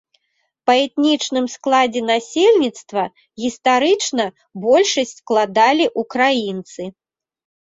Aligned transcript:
Па 0.69 0.73
этнічным 0.85 1.45
складзе 1.55 2.01
насельніцтва 2.11 3.03
гістарычна 3.43 4.25
большасць 4.65 5.15
складалі 5.21 5.85
ўкраінцы. 6.05 6.83